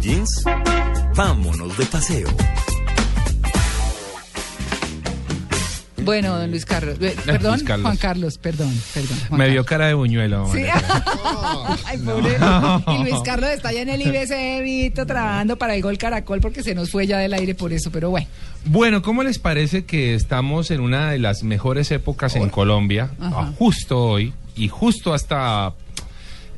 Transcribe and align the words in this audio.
Jeans, 0.00 0.42
vámonos 1.14 1.76
de 1.76 1.84
paseo. 1.86 2.28
Bueno, 6.02 6.38
don 6.38 6.50
Luis 6.50 6.64
Carlos. 6.64 6.96
eh, 7.02 7.14
Perdón, 7.26 7.52
Luis 7.52 7.62
Carlos. 7.64 7.84
Juan 7.84 7.96
Carlos, 7.98 8.38
perdón, 8.38 8.74
perdón. 8.94 9.18
Juan 9.28 9.38
Me 9.38 9.44
vio 9.50 9.64
Carlos. 9.64 9.66
cara 9.66 9.86
de 9.88 9.94
buñuelo. 9.94 10.50
Sí. 10.52 10.62
Ay, 11.84 11.98
pobre. 11.98 12.36
Y 12.98 13.02
Luis 13.10 13.20
Carlos 13.24 13.50
está 13.50 13.72
ya 13.72 13.82
en 13.82 13.90
el 13.90 14.00
IBC, 14.02 14.62
Vito, 14.64 15.04
trabajando 15.06 15.56
para 15.56 15.74
el 15.74 15.82
Gol 15.82 15.98
Caracol 15.98 16.40
porque 16.40 16.62
se 16.62 16.74
nos 16.74 16.90
fue 16.90 17.06
ya 17.06 17.18
del 17.18 17.34
aire 17.34 17.54
por 17.54 17.72
eso, 17.72 17.90
pero 17.92 18.08
bueno. 18.10 18.26
Bueno, 18.64 19.02
¿cómo 19.02 19.22
les 19.22 19.38
parece 19.38 19.84
que 19.84 20.14
estamos 20.14 20.70
en 20.70 20.80
una 20.80 21.10
de 21.10 21.18
las 21.18 21.42
mejores 21.42 21.90
épocas 21.90 22.34
en 22.34 22.48
Colombia? 22.48 23.10
Ajá. 23.20 23.52
Justo 23.58 24.02
hoy 24.02 24.32
y 24.56 24.68
justo 24.68 25.12
hasta 25.14 25.74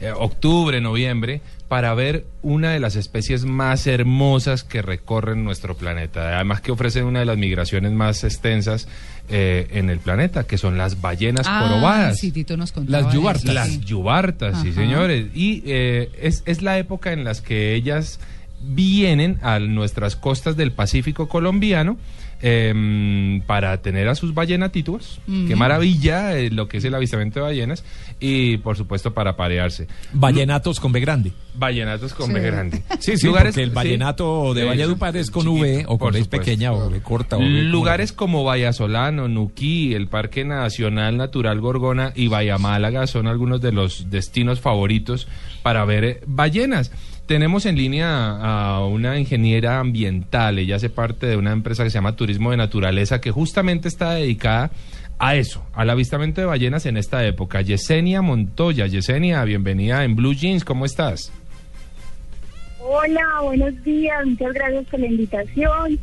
eh, 0.02 0.12
octubre, 0.14 0.80
noviembre, 0.80 1.40
para 1.68 1.94
ver 1.94 2.26
una 2.42 2.70
de 2.72 2.80
las 2.80 2.96
especies 2.96 3.44
más 3.46 3.86
hermosas 3.86 4.62
que 4.64 4.82
recorren 4.82 5.42
nuestro 5.44 5.74
planeta. 5.74 6.34
Además 6.36 6.60
que 6.60 6.70
ofrecen 6.72 7.04
una 7.04 7.20
de 7.20 7.24
las 7.24 7.38
migraciones 7.38 7.92
más 7.92 8.24
extensas 8.24 8.88
eh, 9.30 9.68
en 9.70 9.88
el 9.88 9.98
planeta, 9.98 10.44
que 10.44 10.58
son 10.58 10.76
las 10.76 11.00
ballenas 11.00 11.46
Ah, 11.48 11.60
jorobadas. 11.66 12.18
sí, 12.18 12.30
Tito 12.30 12.56
nos 12.58 12.72
contaba 12.72 13.00
Las 13.04 13.14
yubartas. 13.14 13.44
eso, 13.44 13.52
Las 13.54 13.80
yubartas, 13.80 14.60
sí, 14.60 14.72
señores. 14.72 15.28
Y 15.34 15.62
eh, 15.64 16.10
es, 16.20 16.42
es 16.44 16.60
la 16.60 16.76
época 16.78 17.12
en 17.12 17.24
las 17.24 17.40
que 17.40 17.74
ellas 17.74 18.20
vienen 18.60 19.38
a 19.42 19.58
nuestras 19.58 20.14
costas 20.16 20.56
del 20.56 20.72
Pacífico 20.72 21.28
colombiano 21.28 21.96
em, 22.42 23.40
para 23.42 23.80
tener 23.82 24.08
a 24.08 24.14
sus 24.14 24.34
ballenatitos. 24.34 25.20
Qué 25.26 25.56
maravilla 25.56 26.36
eh, 26.36 26.50
lo 26.50 26.68
que 26.68 26.78
es 26.78 26.84
el 26.84 26.94
avistamiento 26.94 27.40
de 27.40 27.44
ballenas. 27.46 27.84
Y, 28.20 28.58
por 28.58 28.76
supuesto, 28.76 29.14
para 29.14 29.36
parearse. 29.36 29.88
Vallenatos 30.12 30.78
con 30.80 30.92
B 30.92 31.00
grande. 31.00 31.32
Ballenatos 31.54 32.14
con 32.14 32.26
Sí. 32.28 32.32
B 32.34 32.40
grande. 32.40 32.82
Sí, 33.00 33.16
sí, 33.16 33.26
Lugares- 33.26 33.52
porque 33.54 33.62
el 33.64 33.70
sí. 33.70 33.74
vallenato 33.74 34.54
de 34.54 34.64
Valledupar 34.64 35.16
es 35.16 35.30
con 35.30 35.42
chiquito, 35.44 35.60
V 35.62 35.84
o 35.88 35.98
con 35.98 36.12
supuesto. 36.14 36.30
pequeña 36.38 36.72
o 36.72 36.90
corta. 37.02 37.36
O 37.36 37.40
Lugares 37.42 38.12
como 38.12 38.44
Vallasolano, 38.44 39.28
Nuquí, 39.28 39.94
el 39.94 40.08
Parque 40.08 40.44
Nacional 40.44 41.16
Natural 41.16 41.60
Gorgona 41.60 42.12
y 42.14 42.28
Málaga 42.58 43.06
son 43.06 43.26
algunos 43.26 43.60
de 43.60 43.72
los 43.72 44.10
destinos 44.10 44.60
favoritos 44.60 45.26
para 45.62 45.84
ver 45.84 46.04
eh, 46.04 46.20
ballenas. 46.26 46.92
Tenemos 47.26 47.66
en 47.66 47.76
línea 47.76 48.36
a 48.40 48.84
una 48.84 49.18
ingeniera 49.18 49.78
ambiental, 49.78 50.58
ella 50.58 50.76
hace 50.76 50.90
parte 50.90 51.26
de 51.26 51.36
una 51.36 51.52
empresa 51.52 51.84
que 51.84 51.90
se 51.90 51.94
llama 51.94 52.16
Turismo 52.16 52.50
de 52.50 52.56
Naturaleza, 52.56 53.20
que 53.20 53.30
justamente 53.30 53.88
está 53.88 54.14
dedicada 54.14 54.70
a 55.18 55.36
eso, 55.36 55.64
al 55.72 55.88
avistamiento 55.88 56.40
de 56.40 56.48
ballenas 56.48 56.84
en 56.84 56.96
esta 56.96 57.24
época. 57.24 57.60
Yesenia 57.62 58.22
Montoya, 58.22 58.86
Yesenia, 58.86 59.44
bienvenida 59.44 60.04
en 60.04 60.16
Blue 60.16 60.34
Jeans, 60.34 60.64
¿cómo 60.64 60.84
estás? 60.84 61.32
Hola, 62.80 63.24
buenos 63.42 63.82
días, 63.84 64.26
muchas 64.26 64.52
gracias 64.52 64.84
por 64.86 64.98
la 64.98 65.06
invitación 65.06 66.00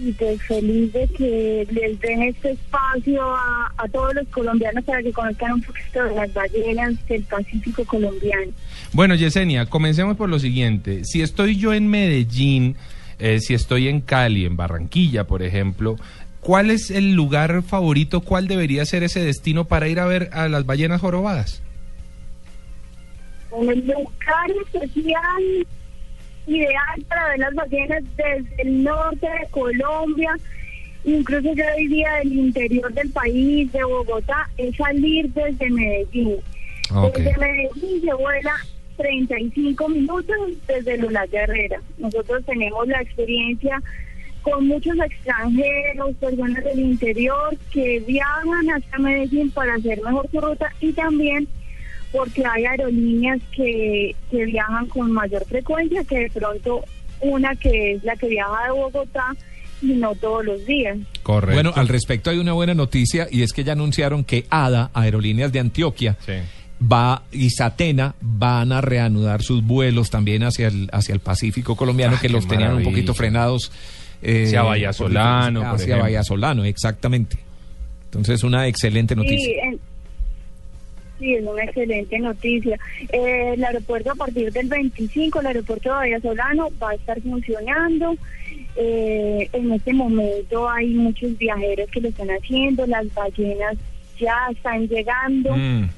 y 0.00 0.12
pues 0.12 0.42
feliz 0.42 0.92
de 0.92 1.06
que 1.08 1.66
les 1.70 2.00
den 2.00 2.22
este 2.22 2.52
espacio 2.52 3.22
a, 3.22 3.72
a 3.76 3.88
todos 3.88 4.14
los 4.14 4.26
colombianos 4.28 4.82
para 4.84 5.02
que 5.02 5.12
conozcan 5.12 5.52
un 5.52 5.62
poquito 5.62 6.04
de 6.04 6.14
las 6.14 6.32
ballenas 6.32 7.06
del 7.06 7.22
Pacífico 7.24 7.84
colombiano. 7.84 8.52
Bueno, 8.92 9.14
Yesenia, 9.14 9.66
comencemos 9.66 10.16
por 10.16 10.28
lo 10.28 10.38
siguiente. 10.38 11.04
Si 11.04 11.20
estoy 11.20 11.56
yo 11.56 11.74
en 11.74 11.88
Medellín, 11.88 12.76
eh, 13.18 13.40
si 13.40 13.54
estoy 13.54 13.88
en 13.88 14.00
Cali, 14.00 14.46
en 14.46 14.56
Barranquilla, 14.56 15.24
por 15.24 15.42
ejemplo, 15.42 15.96
¿cuál 16.40 16.70
es 16.70 16.90
el 16.90 17.12
lugar 17.12 17.62
favorito? 17.62 18.22
¿Cuál 18.22 18.48
debería 18.48 18.84
ser 18.86 19.02
ese 19.02 19.22
destino 19.22 19.66
para 19.66 19.88
ir 19.88 20.00
a 20.00 20.06
ver 20.06 20.30
a 20.32 20.48
las 20.48 20.64
ballenas 20.64 21.02
jorobadas? 21.02 21.62
Un 23.50 23.66
lugar 23.66 24.50
especial, 24.64 25.66
ideal 26.46 27.04
para 27.08 27.28
ver 27.28 27.38
las 27.38 27.54
ballenas 27.54 28.02
desde 28.16 28.62
el 28.62 28.84
norte 28.84 29.26
de 29.26 29.48
Colombia, 29.50 30.36
incluso 31.04 31.52
yo 31.54 31.64
diría 31.76 32.14
del 32.16 32.32
interior 32.32 32.92
del 32.92 33.10
país, 33.10 33.70
de 33.72 33.84
Bogotá, 33.84 34.48
es 34.56 34.76
salir 34.76 35.32
desde 35.32 35.70
Medellín. 35.70 36.36
Desde 37.14 37.36
Medellín 37.38 38.00
se 38.02 38.14
vuela 38.14 38.54
35 38.96 39.88
minutos 39.88 40.36
desde 40.66 40.98
Lula 40.98 41.26
Guerrera. 41.26 41.80
Nosotros 41.98 42.44
tenemos 42.44 42.86
la 42.88 43.00
experiencia 43.00 43.80
con 44.42 44.66
muchos 44.66 44.96
extranjeros, 44.98 46.16
personas 46.16 46.64
del 46.64 46.80
interior 46.80 47.56
que 47.72 48.00
viajan 48.00 48.70
hasta 48.70 48.98
Medellín 48.98 49.50
para 49.50 49.74
hacer 49.74 50.00
mejor 50.02 50.28
su 50.30 50.40
ruta 50.40 50.72
y 50.80 50.92
también 50.92 51.46
porque 52.12 52.44
hay 52.44 52.64
aerolíneas 52.64 53.40
que, 53.52 54.14
que 54.30 54.44
viajan 54.46 54.86
con 54.88 55.12
mayor 55.12 55.44
frecuencia 55.46 56.02
que 56.04 56.20
de 56.20 56.30
pronto 56.30 56.84
una 57.20 57.54
que 57.56 57.92
es 57.92 58.04
la 58.04 58.16
que 58.16 58.28
viaja 58.28 58.64
de 58.66 58.70
Bogotá 58.72 59.36
y 59.82 59.88
no 59.94 60.14
todos 60.14 60.44
los 60.44 60.64
días. 60.66 60.98
Correcto. 61.22 61.54
Bueno, 61.54 61.72
al 61.74 61.88
respecto 61.88 62.30
hay 62.30 62.38
una 62.38 62.52
buena 62.52 62.74
noticia 62.74 63.28
y 63.30 63.42
es 63.42 63.52
que 63.52 63.64
ya 63.64 63.72
anunciaron 63.72 64.24
que 64.24 64.46
ADA, 64.50 64.90
Aerolíneas 64.94 65.52
de 65.52 65.60
Antioquia, 65.60 66.16
Sí. 66.24 66.32
va 66.90 67.22
y 67.32 67.50
Satena 67.50 68.14
van 68.20 68.72
a 68.72 68.80
reanudar 68.80 69.42
sus 69.42 69.62
vuelos 69.62 70.10
también 70.10 70.42
hacia 70.42 70.68
el, 70.68 70.88
hacia 70.92 71.12
el 71.14 71.20
Pacífico 71.20 71.76
colombiano, 71.76 72.16
Ah, 72.16 72.20
que 72.20 72.28
los 72.28 72.46
tenían 72.48 72.74
un 72.74 72.82
poquito 72.82 73.14
frenados. 73.14 73.70
eh, 74.22 74.44
Hacia 74.46 74.62
Vallasolano, 74.62 75.60
por 75.62 75.74
Hacia. 75.76 75.96
Vallasolano, 75.96 76.64
exactamente. 76.64 77.38
Entonces, 78.06 78.42
una 78.44 78.66
excelente 78.66 79.14
Sí, 79.14 79.20
noticia. 79.20 79.64
en- 79.64 79.79
sí, 81.20 81.34
es 81.34 81.44
una 81.46 81.62
excelente 81.62 82.18
noticia. 82.18 82.76
Eh, 83.12 83.52
el 83.54 83.62
aeropuerto 83.62 84.10
a 84.10 84.16
partir 84.16 84.50
del 84.50 84.68
25, 84.68 85.40
el 85.40 85.46
aeropuerto 85.46 85.90
de 85.90 85.94
Vallasolano 85.94 86.68
va 86.82 86.90
a 86.90 86.94
estar 86.94 87.20
funcionando. 87.20 88.16
Eh, 88.74 89.48
en 89.52 89.72
este 89.72 89.92
momento 89.92 90.68
hay 90.68 90.88
muchos 90.88 91.36
viajeros 91.38 91.88
que 91.90 92.00
lo 92.00 92.08
están 92.08 92.28
haciendo, 92.30 92.86
las 92.86 93.12
ballenas 93.14 93.76
ya 94.18 94.48
están 94.50 94.88
llegando, 94.88 95.56
Mm, 95.56 95.88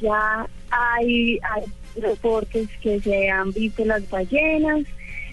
ya 0.00 0.46
hay, 0.70 1.38
hay 1.42 1.64
reportes 2.00 2.68
que 2.80 3.00
se 3.00 3.30
han 3.30 3.52
visto 3.52 3.84
las 3.84 4.08
ballenas. 4.10 4.82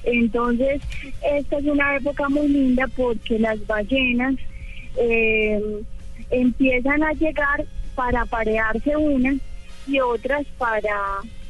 Entonces, 0.04 0.82
esta 1.24 1.58
es 1.58 1.66
una 1.66 1.98
época 1.98 2.30
muy 2.30 2.48
linda 2.48 2.88
porque 2.96 3.40
las 3.40 3.66
ballenas 3.66 4.36
eh, 4.98 5.62
empiezan 6.30 7.04
a 7.04 7.12
llegar 7.14 7.66
para 7.96 8.22
aparearse 8.22 8.96
unas 8.98 9.36
y 9.88 10.00
otras 10.00 10.46
para, 10.58 10.90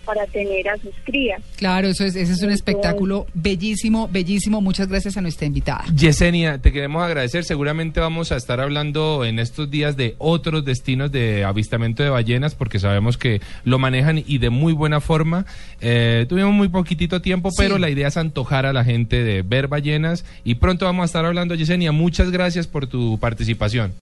para 0.06 0.26
tener 0.28 0.68
a 0.70 0.78
sus 0.78 0.94
crías. 1.04 1.42
Claro, 1.56 1.88
eso 1.88 2.04
es, 2.04 2.16
ese 2.16 2.34
es 2.34 2.42
un 2.44 2.52
espectáculo 2.52 3.26
bellísimo, 3.34 4.08
bellísimo. 4.12 4.62
Muchas 4.62 4.88
gracias 4.88 5.18
a 5.18 5.22
nuestra 5.22 5.48
invitada. 5.48 5.86
Yesenia, 5.96 6.58
te 6.60 6.72
queremos 6.72 7.02
agradecer. 7.04 7.44
Seguramente 7.44 8.00
vamos 8.02 8.32
a 8.32 8.36
estar 8.36 8.60
hablando 8.60 9.26
en 9.26 9.40
estos 9.40 9.72
días 9.72 9.98
de 9.98 10.16
otros 10.20 10.64
destinos 10.64 11.12
de 11.12 11.44
avistamiento 11.44 12.04
de 12.04 12.10
ballenas, 12.10 12.54
porque 12.56 12.78
sabemos 12.78 13.18
que 13.18 13.42
lo 13.64 13.80
manejan 13.80 14.22
y 14.24 14.38
de 14.38 14.50
muy 14.52 14.74
buena 14.74 15.00
forma. 15.02 15.46
Eh, 15.82 16.26
tuvimos 16.30 16.54
muy 16.54 16.68
poquitito 16.68 17.22
tiempo, 17.22 17.50
Sí. 17.52 17.56
pero 17.58 17.78
la 17.80 17.90
idea 17.90 18.10
es 18.10 18.18
antojar 18.18 18.66
a 18.68 18.74
la 18.74 18.84
gente 18.84 19.24
de 19.24 19.42
ver 19.42 19.68
ballenas 19.70 20.24
y 20.44 20.56
pronto 20.56 20.86
vamos 20.86 21.04
a 21.04 21.06
estar 21.06 21.26
hablando, 21.26 21.56
Yesenia. 21.56 21.92
Muchas 21.92 22.30
gracias 22.30 22.68
por 22.68 22.86
tu 22.86 23.18
participación. 23.18 23.94